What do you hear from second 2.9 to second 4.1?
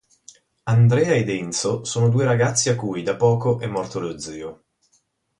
da poco, è morto